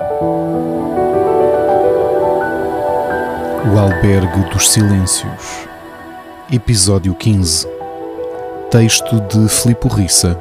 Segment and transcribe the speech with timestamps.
[0.00, 0.06] O
[3.76, 5.66] Albergue dos Silêncios,
[6.52, 7.66] Episódio 15
[8.70, 10.40] Texto de Filipe Rissa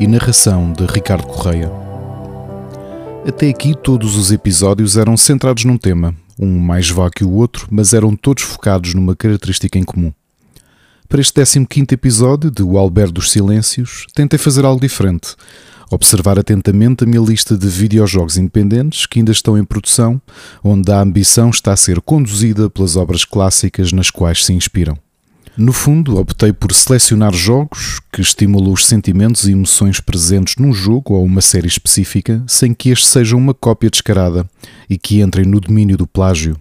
[0.00, 1.70] e narração de Ricardo Correia.
[3.28, 7.68] Até aqui, todos os episódios eram centrados num tema, um mais vago que o outro,
[7.70, 10.10] mas eram todos focados numa característica em comum.
[11.06, 15.36] Para este 15 episódio de O Albergue dos Silêncios, tentei fazer algo diferente
[15.90, 20.20] observar atentamente a minha lista de videojogos independentes que ainda estão em produção,
[20.62, 24.98] onde a ambição está a ser conduzida pelas obras clássicas nas quais se inspiram.
[25.56, 31.14] No fundo, optei por selecionar jogos que estimulam os sentimentos e emoções presentes num jogo
[31.14, 34.46] ou uma série específica, sem que este seja uma cópia descarada
[34.88, 36.58] e que entrem no domínio do plágio.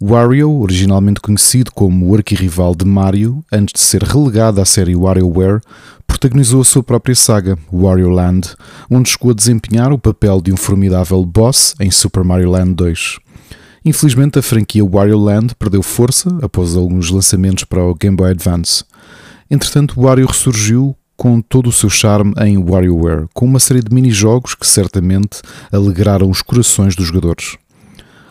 [0.00, 5.60] Wario, originalmente conhecido como o arquirrival de Mario, antes de ser relegado à série WarioWare,
[6.06, 8.54] protagonizou a sua própria saga, Wario Land,
[8.90, 13.18] onde chegou a desempenhar o papel de um formidável boss em Super Mario Land 2.
[13.84, 18.84] Infelizmente, a franquia Wario Land perdeu força após alguns lançamentos para o Game Boy Advance.
[19.50, 24.54] Entretanto, Wario ressurgiu com todo o seu charme em WarioWare, com uma série de mini-jogos
[24.54, 27.56] que certamente alegraram os corações dos jogadores.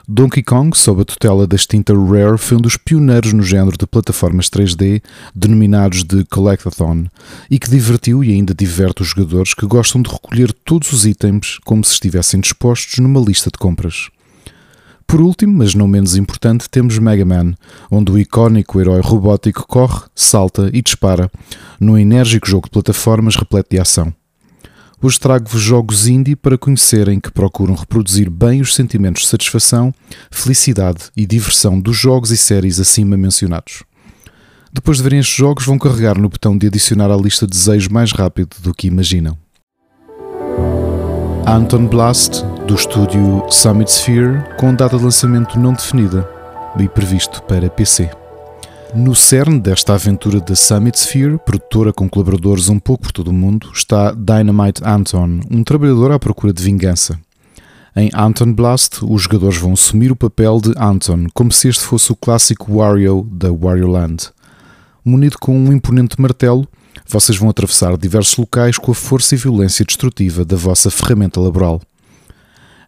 [0.06, 3.88] Donkey Kong, sob a tutela da extinta Rare, foi um dos pioneiros no género de
[3.88, 5.02] plataformas 3D
[5.34, 7.06] denominados de Collectathon
[7.50, 11.58] e que divertiu e ainda diverte os jogadores que gostam de recolher todos os itens
[11.64, 14.10] como se estivessem dispostos numa lista de compras.
[15.08, 17.54] Por último, mas não menos importante, temos Mega Man,
[17.90, 21.32] onde o icónico herói robótico corre, salta e dispara,
[21.80, 24.14] num enérgico jogo de plataformas repleto de ação.
[25.04, 29.94] Hoje trago-vos jogos indie para conhecerem que procuram reproduzir bem os sentimentos de satisfação,
[30.32, 33.84] felicidade e diversão dos jogos e séries acima mencionados.
[34.72, 37.90] Depois de verem estes jogos, vão carregar no botão de adicionar à lista de desejos
[37.90, 39.38] mais rápido do que imaginam.
[41.46, 46.26] Anton Blast, do estúdio Summit Sphere, com data de lançamento não definida
[46.80, 48.10] e previsto para PC.
[48.96, 53.34] No cerne desta aventura da Summit Sphere, produtora com colaboradores um pouco por todo o
[53.34, 57.20] mundo, está Dynamite Anton, um trabalhador à procura de vingança.
[57.96, 62.12] Em Anton Blast, os jogadores vão assumir o papel de Anton, como se este fosse
[62.12, 64.30] o clássico Wario da Wario Land.
[65.04, 66.68] Munido com um imponente martelo,
[67.08, 71.82] vocês vão atravessar diversos locais com a força e violência destrutiva da vossa ferramenta laboral.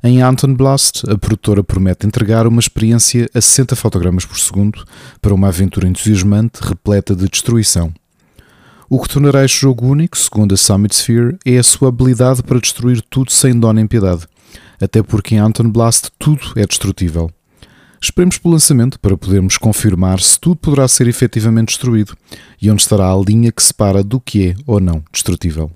[0.07, 4.85] Em Anton Blast, a produtora promete entregar uma experiência a 60 fotogramas por segundo
[5.19, 7.91] para uma aventura entusiasmante repleta de destruição.
[8.88, 12.59] O que tornará este jogo único, segundo a Summit Sphere, é a sua habilidade para
[12.59, 14.27] destruir tudo sem dó nem piedade,
[14.79, 17.31] até porque em Anton Blast tudo é destrutível.
[17.99, 22.15] Esperemos pelo lançamento para podermos confirmar se tudo poderá ser efetivamente destruído
[22.61, 25.71] e onde estará a linha que separa do que é ou não destrutível.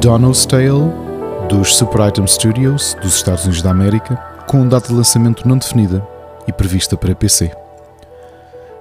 [0.00, 1.05] Donald's Tale
[1.48, 6.06] dos Super Item Studios dos Estados Unidos da América, com data de lançamento não definida
[6.46, 7.52] e prevista para PC.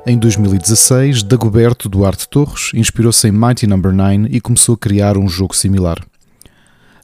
[0.05, 3.77] Em 2016, Dagoberto Duarte Torres inspirou-se em Mighty No.
[3.77, 6.03] 9 e começou a criar um jogo similar.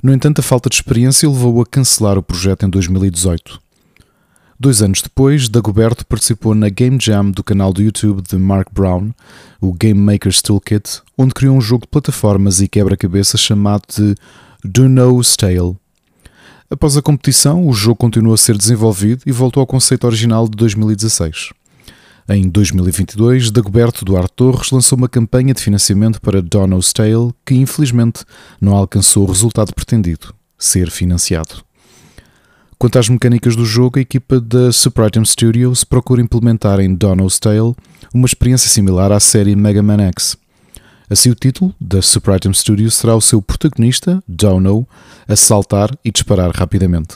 [0.01, 3.59] No entanto, a falta de experiência levou-o a cancelar o projeto em 2018.
[4.59, 9.11] Dois anos depois, Dagoberto participou na Game Jam do canal do YouTube de Mark Brown,
[9.59, 14.15] o Game Maker's Toolkit, onde criou um jogo de plataformas e quebra-cabeças chamado de
[14.63, 15.75] Do Know's Tale.
[16.69, 20.55] Após a competição, o jogo continuou a ser desenvolvido e voltou ao conceito original de
[20.55, 21.49] 2016.
[22.29, 28.23] Em 2022, Dagoberto Duarte Torres lançou uma campanha de financiamento para Dono's Tale que, infelizmente,
[28.61, 31.63] não alcançou o resultado pretendido, ser financiado.
[32.77, 37.39] Quanto às mecânicas do jogo, a equipa da Super Item Studios procura implementar em Dono's
[37.39, 37.75] Tale
[38.13, 40.37] uma experiência similar à série Mega Man X.
[41.11, 44.87] Assim, o título da Super Item Studios será o seu protagonista, Dono,
[45.27, 47.15] a saltar e disparar rapidamente.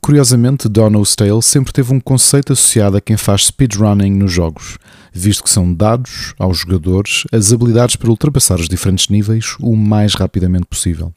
[0.00, 4.78] Curiosamente, Dono's Tale sempre teve um conceito associado a quem faz speedrunning nos jogos,
[5.12, 10.14] visto que são dados aos jogadores as habilidades para ultrapassar os diferentes níveis o mais
[10.14, 11.12] rapidamente possível.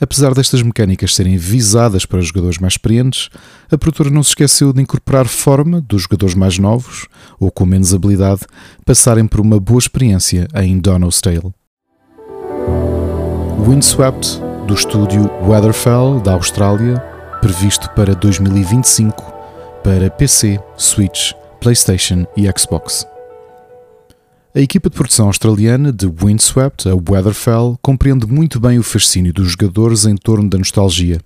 [0.00, 3.28] Apesar destas mecânicas serem visadas para jogadores mais experientes,
[3.70, 7.06] a produtora não se esqueceu de incorporar forma dos jogadores mais novos,
[7.38, 8.40] ou com menos habilidade,
[8.86, 11.52] passarem por uma boa experiência em Dono's Tale.
[13.66, 16.98] Windswept, do estúdio Weatherfell, da Austrália,
[17.42, 19.22] previsto para 2025
[19.84, 23.06] para PC, Switch, PlayStation e Xbox.
[24.52, 29.52] A equipa de produção australiana de Windswept, a Weatherfell, compreende muito bem o fascínio dos
[29.52, 31.20] jogadores em torno da nostalgia.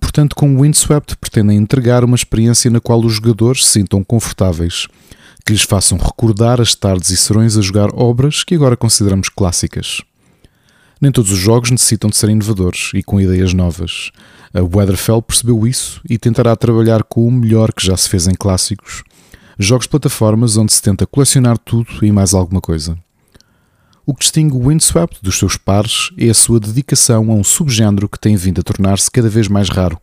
[0.00, 4.88] Portanto, com Windswept pretendem entregar uma experiência na qual os jogadores se sintam confortáveis,
[5.44, 10.00] que lhes façam recordar as tardes e serões a jogar obras que agora consideramos clássicas.
[11.02, 14.10] Nem todos os jogos necessitam de ser inovadores e com ideias novas.
[14.54, 18.34] A Weatherfell percebeu isso e tentará trabalhar com o melhor que já se fez em
[18.34, 19.02] clássicos,
[19.58, 22.96] jogos de plataformas onde se tenta colecionar tudo e mais alguma coisa.
[24.04, 28.08] O que distingue o Windswept dos seus pares é a sua dedicação a um subgénero
[28.08, 30.00] que tem vindo a tornar-se cada vez mais raro.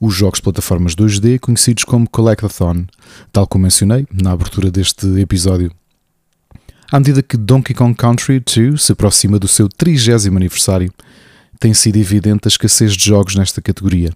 [0.00, 2.86] Os jogos de plataformas 2D conhecidos como Collectathon,
[3.32, 5.72] tal como mencionei na abertura deste episódio.
[6.92, 10.92] À medida que Donkey Kong Country 2 se aproxima do seu 30 aniversário,
[11.58, 14.12] tem sido evidente a escassez de jogos nesta categoria.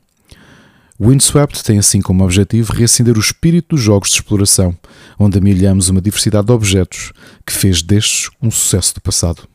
[1.00, 4.76] Windswept tem assim como objetivo reacender o espírito dos jogos de exploração,
[5.16, 7.12] onde amilhamos uma diversidade de objetos
[7.46, 9.48] que fez destes um sucesso do passado.